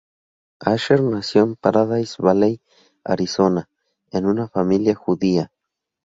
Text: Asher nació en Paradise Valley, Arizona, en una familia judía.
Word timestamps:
Asher 0.65 0.99
nació 1.03 1.43
en 1.43 1.55
Paradise 1.55 2.15
Valley, 2.23 2.59
Arizona, 3.03 3.69
en 4.09 4.25
una 4.25 4.47
familia 4.47 4.95
judía. 4.95 5.51